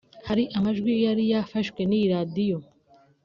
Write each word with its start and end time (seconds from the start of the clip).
Hari 0.27 0.43
amajwi 0.57 0.91
yari 1.05 1.23
yafashwe 1.33 1.81
n’iyi 1.85 2.07
Radiyo 2.15 2.57